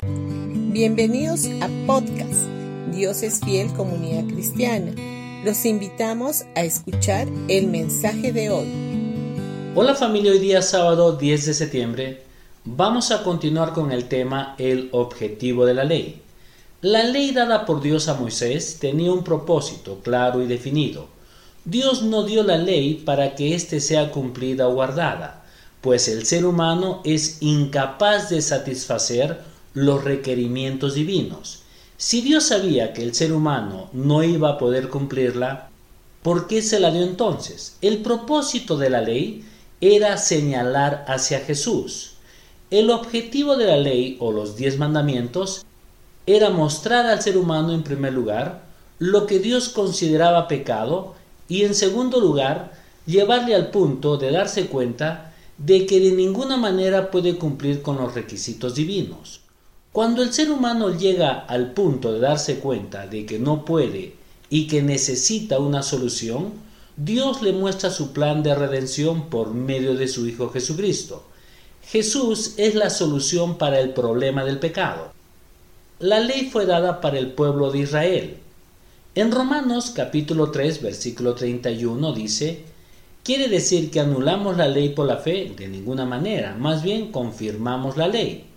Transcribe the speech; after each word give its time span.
Bienvenidos 0.00 1.46
a 1.60 1.68
podcast 1.88 2.46
Dios 2.92 3.24
es 3.24 3.40
fiel 3.40 3.72
comunidad 3.72 4.32
cristiana. 4.32 4.92
Los 5.44 5.64
invitamos 5.64 6.44
a 6.54 6.62
escuchar 6.62 7.26
el 7.48 7.66
mensaje 7.66 8.32
de 8.32 8.48
hoy. 8.48 9.72
Hola 9.74 9.96
familia, 9.96 10.30
hoy 10.30 10.38
día 10.38 10.62
sábado 10.62 11.16
10 11.16 11.46
de 11.46 11.54
septiembre 11.54 12.22
vamos 12.64 13.10
a 13.10 13.24
continuar 13.24 13.72
con 13.72 13.90
el 13.90 14.06
tema 14.06 14.54
el 14.58 14.88
objetivo 14.92 15.66
de 15.66 15.74
la 15.74 15.82
ley. 15.82 16.22
La 16.80 17.02
ley 17.02 17.32
dada 17.32 17.66
por 17.66 17.82
Dios 17.82 18.06
a 18.06 18.14
Moisés 18.14 18.78
tenía 18.78 19.10
un 19.10 19.24
propósito 19.24 19.98
claro 20.04 20.40
y 20.40 20.46
definido. 20.46 21.08
Dios 21.64 22.04
no 22.04 22.22
dio 22.22 22.44
la 22.44 22.56
ley 22.56 23.02
para 23.04 23.34
que 23.34 23.52
éste 23.52 23.80
sea 23.80 24.12
cumplida 24.12 24.68
o 24.68 24.74
guardada, 24.74 25.44
pues 25.80 26.06
el 26.06 26.24
ser 26.24 26.46
humano 26.46 27.02
es 27.04 27.38
incapaz 27.40 28.30
de 28.30 28.42
satisfacer 28.42 29.57
los 29.78 30.02
requerimientos 30.02 30.94
divinos. 30.94 31.62
Si 31.96 32.20
Dios 32.20 32.44
sabía 32.44 32.92
que 32.92 33.02
el 33.04 33.14
ser 33.14 33.32
humano 33.32 33.88
no 33.92 34.24
iba 34.24 34.50
a 34.50 34.58
poder 34.58 34.88
cumplirla, 34.88 35.70
¿por 36.22 36.48
qué 36.48 36.62
se 36.62 36.80
la 36.80 36.90
dio 36.90 37.02
entonces? 37.02 37.76
El 37.80 37.98
propósito 37.98 38.76
de 38.76 38.90
la 38.90 39.00
ley 39.00 39.44
era 39.80 40.16
señalar 40.16 41.04
hacia 41.06 41.40
Jesús. 41.40 42.14
El 42.72 42.90
objetivo 42.90 43.56
de 43.56 43.66
la 43.66 43.76
ley 43.76 44.16
o 44.18 44.32
los 44.32 44.56
diez 44.56 44.78
mandamientos 44.78 45.64
era 46.26 46.50
mostrar 46.50 47.06
al 47.06 47.22
ser 47.22 47.38
humano 47.38 47.72
en 47.72 47.84
primer 47.84 48.12
lugar 48.12 48.64
lo 48.98 49.26
que 49.26 49.38
Dios 49.38 49.68
consideraba 49.68 50.48
pecado 50.48 51.14
y 51.48 51.62
en 51.62 51.74
segundo 51.74 52.20
lugar 52.20 52.72
llevarle 53.06 53.54
al 53.54 53.70
punto 53.70 54.16
de 54.16 54.32
darse 54.32 54.66
cuenta 54.66 55.32
de 55.56 55.86
que 55.86 56.00
de 56.00 56.10
ninguna 56.10 56.56
manera 56.56 57.12
puede 57.12 57.36
cumplir 57.38 57.80
con 57.80 57.96
los 57.96 58.14
requisitos 58.14 58.74
divinos. 58.74 59.40
Cuando 59.98 60.22
el 60.22 60.32
ser 60.32 60.52
humano 60.52 60.96
llega 60.96 61.40
al 61.40 61.72
punto 61.72 62.12
de 62.12 62.20
darse 62.20 62.60
cuenta 62.60 63.08
de 63.08 63.26
que 63.26 63.40
no 63.40 63.64
puede 63.64 64.14
y 64.48 64.68
que 64.68 64.80
necesita 64.80 65.58
una 65.58 65.82
solución, 65.82 66.52
Dios 66.96 67.42
le 67.42 67.52
muestra 67.52 67.90
su 67.90 68.12
plan 68.12 68.44
de 68.44 68.54
redención 68.54 69.28
por 69.28 69.54
medio 69.54 69.96
de 69.96 70.06
su 70.06 70.28
Hijo 70.28 70.50
Jesucristo. 70.50 71.24
Jesús 71.82 72.54
es 72.58 72.76
la 72.76 72.90
solución 72.90 73.58
para 73.58 73.80
el 73.80 73.92
problema 73.92 74.44
del 74.44 74.60
pecado. 74.60 75.10
La 75.98 76.20
ley 76.20 76.48
fue 76.48 76.64
dada 76.64 77.00
para 77.00 77.18
el 77.18 77.32
pueblo 77.32 77.72
de 77.72 77.80
Israel. 77.80 78.36
En 79.16 79.32
Romanos 79.32 79.90
capítulo 79.90 80.52
3 80.52 80.80
versículo 80.80 81.34
31 81.34 82.12
dice, 82.12 82.62
¿quiere 83.24 83.48
decir 83.48 83.90
que 83.90 83.98
anulamos 83.98 84.56
la 84.56 84.68
ley 84.68 84.90
por 84.90 85.08
la 85.08 85.16
fe? 85.16 85.52
De 85.56 85.66
ninguna 85.66 86.04
manera, 86.04 86.54
más 86.54 86.84
bien 86.84 87.10
confirmamos 87.10 87.96
la 87.96 88.06
ley. 88.06 88.47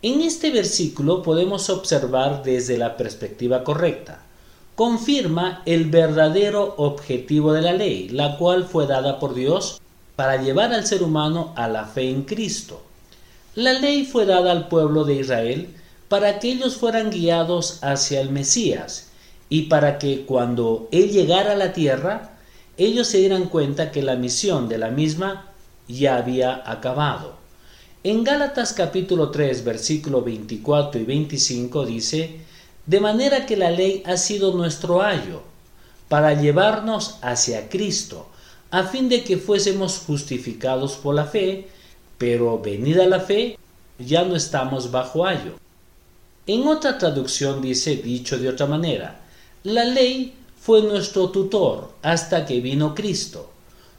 En 0.00 0.20
este 0.20 0.52
versículo 0.52 1.24
podemos 1.24 1.68
observar 1.70 2.44
desde 2.44 2.78
la 2.78 2.96
perspectiva 2.96 3.64
correcta. 3.64 4.22
Confirma 4.76 5.60
el 5.66 5.86
verdadero 5.86 6.76
objetivo 6.76 7.52
de 7.52 7.62
la 7.62 7.72
ley, 7.72 8.08
la 8.10 8.36
cual 8.38 8.64
fue 8.64 8.86
dada 8.86 9.18
por 9.18 9.34
Dios 9.34 9.80
para 10.14 10.40
llevar 10.40 10.72
al 10.72 10.86
ser 10.86 11.02
humano 11.02 11.52
a 11.56 11.66
la 11.66 11.84
fe 11.84 12.10
en 12.10 12.22
Cristo. 12.22 12.80
La 13.56 13.72
ley 13.72 14.04
fue 14.04 14.24
dada 14.24 14.52
al 14.52 14.68
pueblo 14.68 15.02
de 15.02 15.14
Israel 15.14 15.74
para 16.08 16.38
que 16.38 16.52
ellos 16.52 16.76
fueran 16.76 17.10
guiados 17.10 17.80
hacia 17.82 18.20
el 18.20 18.30
Mesías 18.30 19.08
y 19.48 19.62
para 19.62 19.98
que 19.98 20.24
cuando 20.26 20.88
Él 20.92 21.10
llegara 21.10 21.52
a 21.52 21.56
la 21.56 21.72
tierra, 21.72 22.36
ellos 22.76 23.08
se 23.08 23.18
dieran 23.18 23.46
cuenta 23.46 23.90
que 23.90 24.02
la 24.02 24.14
misión 24.14 24.68
de 24.68 24.78
la 24.78 24.90
misma 24.90 25.46
ya 25.88 26.18
había 26.18 26.62
acabado. 26.70 27.47
En 28.04 28.22
Gálatas 28.22 28.74
capítulo 28.74 29.32
3 29.32 29.64
versículo 29.64 30.22
24 30.22 31.00
y 31.00 31.04
25 31.04 31.84
dice, 31.84 32.36
de 32.86 33.00
manera 33.00 33.44
que 33.44 33.56
la 33.56 33.72
ley 33.72 34.04
ha 34.06 34.16
sido 34.16 34.54
nuestro 34.54 35.02
ayo 35.02 35.42
para 36.08 36.40
llevarnos 36.40 37.16
hacia 37.22 37.68
Cristo, 37.68 38.28
a 38.70 38.84
fin 38.84 39.08
de 39.08 39.24
que 39.24 39.36
fuésemos 39.36 39.98
justificados 39.98 40.92
por 40.94 41.16
la 41.16 41.24
fe, 41.24 41.66
pero 42.18 42.60
venida 42.60 43.04
la 43.04 43.18
fe, 43.18 43.58
ya 43.98 44.24
no 44.24 44.36
estamos 44.36 44.92
bajo 44.92 45.26
ayo. 45.26 45.54
En 46.46 46.68
otra 46.68 46.98
traducción 46.98 47.60
dice, 47.60 47.96
dicho 47.96 48.38
de 48.38 48.48
otra 48.48 48.66
manera, 48.66 49.20
la 49.64 49.84
ley 49.84 50.34
fue 50.60 50.82
nuestro 50.82 51.30
tutor 51.30 51.90
hasta 52.02 52.46
que 52.46 52.60
vino 52.60 52.94
Cristo. 52.94 53.50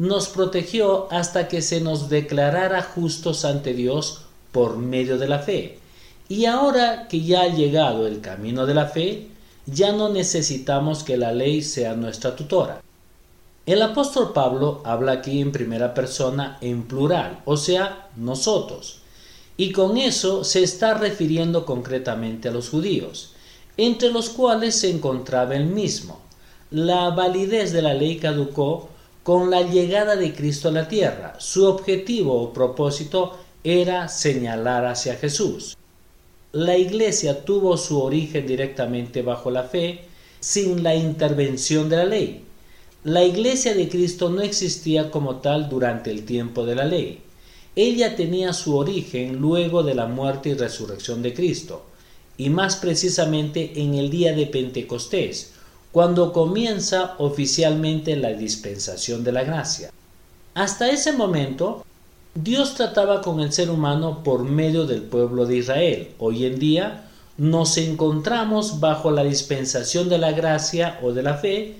Nos 0.00 0.28
protegió 0.28 1.06
hasta 1.12 1.46
que 1.46 1.60
se 1.60 1.80
nos 1.80 2.08
declarara 2.08 2.82
justos 2.82 3.44
ante 3.44 3.74
Dios 3.74 4.22
por 4.50 4.78
medio 4.78 5.18
de 5.18 5.28
la 5.28 5.40
fe. 5.40 5.78
Y 6.28 6.46
ahora 6.46 7.06
que 7.06 7.20
ya 7.20 7.42
ha 7.42 7.48
llegado 7.48 8.06
el 8.06 8.20
camino 8.20 8.64
de 8.64 8.74
la 8.74 8.86
fe, 8.86 9.28
ya 9.66 9.92
no 9.92 10.08
necesitamos 10.08 11.04
que 11.04 11.16
la 11.18 11.32
ley 11.32 11.60
sea 11.60 11.94
nuestra 11.94 12.34
tutora. 12.34 12.80
El 13.66 13.82
apóstol 13.82 14.32
Pablo 14.32 14.80
habla 14.84 15.12
aquí 15.12 15.40
en 15.40 15.52
primera 15.52 15.92
persona 15.92 16.56
en 16.62 16.84
plural, 16.84 17.42
o 17.44 17.58
sea, 17.58 18.08
nosotros 18.16 19.00
y 19.60 19.72
con 19.72 19.98
eso 19.98 20.42
se 20.42 20.62
está 20.62 20.94
refiriendo 20.94 21.66
concretamente 21.66 22.48
a 22.48 22.50
los 22.50 22.70
judíos, 22.70 23.32
entre 23.76 24.10
los 24.10 24.30
cuales 24.30 24.74
se 24.74 24.88
encontraba 24.88 25.54
el 25.54 25.66
mismo. 25.66 26.18
La 26.70 27.10
validez 27.10 27.70
de 27.72 27.82
la 27.82 27.92
ley 27.92 28.16
caducó 28.16 28.88
con 29.22 29.50
la 29.50 29.62
llegada 29.62 30.16
de 30.16 30.34
Cristo 30.34 30.68
a 30.68 30.72
la 30.72 30.88
tierra. 30.88 31.34
Su 31.38 31.66
objetivo 31.66 32.40
o 32.40 32.52
propósito 32.52 33.38
era 33.62 34.08
señalar 34.08 34.86
hacia 34.86 35.16
Jesús. 35.16 35.76
La 36.52 36.76
iglesia 36.76 37.44
tuvo 37.44 37.76
su 37.76 38.02
origen 38.02 38.46
directamente 38.46 39.22
bajo 39.22 39.50
la 39.50 39.64
fe, 39.64 40.02
sin 40.40 40.82
la 40.82 40.94
intervención 40.94 41.88
de 41.88 41.96
la 41.96 42.04
ley. 42.04 42.44
La 43.04 43.24
iglesia 43.24 43.74
de 43.74 43.88
Cristo 43.88 44.30
no 44.30 44.40
existía 44.40 45.10
como 45.10 45.36
tal 45.36 45.68
durante 45.68 46.10
el 46.10 46.24
tiempo 46.24 46.66
de 46.66 46.74
la 46.74 46.84
ley 46.84 47.22
ella 47.76 48.16
tenía 48.16 48.52
su 48.52 48.76
origen 48.76 49.36
luego 49.36 49.82
de 49.82 49.94
la 49.94 50.06
muerte 50.06 50.50
y 50.50 50.54
resurrección 50.54 51.22
de 51.22 51.32
Cristo, 51.32 51.84
y 52.36 52.50
más 52.50 52.76
precisamente 52.76 53.72
en 53.76 53.94
el 53.94 54.10
día 54.10 54.32
de 54.32 54.46
Pentecostés, 54.46 55.52
cuando 55.92 56.32
comienza 56.32 57.14
oficialmente 57.18 58.16
la 58.16 58.30
dispensación 58.30 59.24
de 59.24 59.32
la 59.32 59.44
gracia. 59.44 59.90
Hasta 60.54 60.90
ese 60.90 61.12
momento, 61.12 61.84
Dios 62.34 62.74
trataba 62.74 63.22
con 63.22 63.40
el 63.40 63.52
ser 63.52 63.70
humano 63.70 64.22
por 64.22 64.44
medio 64.44 64.86
del 64.86 65.02
pueblo 65.02 65.46
de 65.46 65.56
Israel. 65.56 66.10
Hoy 66.18 66.44
en 66.44 66.58
día 66.58 67.08
nos 67.36 67.76
encontramos 67.76 68.78
bajo 68.80 69.10
la 69.10 69.24
dispensación 69.24 70.08
de 70.08 70.18
la 70.18 70.32
gracia 70.32 70.98
o 71.02 71.12
de 71.12 71.22
la 71.22 71.34
fe 71.34 71.76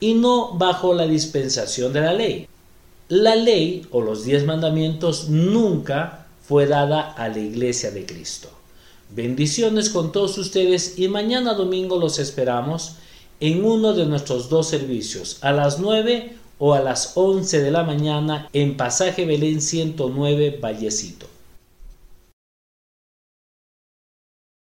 y 0.00 0.14
no 0.14 0.52
bajo 0.54 0.92
la 0.92 1.06
dispensación 1.06 1.92
de 1.92 2.00
la 2.00 2.12
ley. 2.12 2.48
La 3.08 3.36
ley 3.36 3.86
o 3.90 4.00
los 4.02 4.24
diez 4.24 4.44
mandamientos 4.44 5.28
nunca 5.28 6.26
fue 6.46 6.66
dada 6.66 7.12
a 7.12 7.28
la 7.28 7.38
iglesia 7.38 7.90
de 7.90 8.04
Cristo. 8.04 8.50
Bendiciones 9.10 9.90
con 9.90 10.12
todos 10.12 10.36
ustedes 10.36 10.98
y 10.98 11.08
mañana 11.08 11.54
domingo 11.54 11.98
los 11.98 12.18
esperamos 12.18 12.96
en 13.40 13.64
uno 13.64 13.92
de 13.92 14.06
nuestros 14.06 14.48
dos 14.48 14.68
servicios, 14.68 15.38
a 15.40 15.52
las 15.52 15.78
9 15.78 16.36
o 16.58 16.74
a 16.74 16.80
las 16.80 17.12
11 17.16 17.60
de 17.62 17.70
la 17.70 17.82
mañana 17.82 18.48
en 18.52 18.76
Pasaje 18.76 19.24
Belén 19.26 19.60
109 19.60 20.58
Vallecito. 20.60 21.33